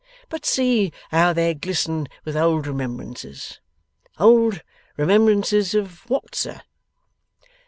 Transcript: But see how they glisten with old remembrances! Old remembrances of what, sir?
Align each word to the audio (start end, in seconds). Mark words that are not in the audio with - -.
But 0.29 0.47
see 0.47 0.91
how 1.11 1.31
they 1.31 1.53
glisten 1.53 2.07
with 2.25 2.35
old 2.35 2.65
remembrances! 2.65 3.59
Old 4.17 4.63
remembrances 4.97 5.75
of 5.75 6.09
what, 6.09 6.33
sir? 6.33 6.61